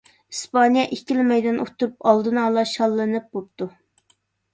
ئىسپانىيە 0.33 0.85
ئىككىلا 0.95 1.25
مەيدان 1.31 1.59
ئۇتتۇرۇپ 1.65 2.07
ئالدىنئالا 2.13 2.63
شاللىنىپ 2.71 3.29
بوپتۇ. 3.37 3.69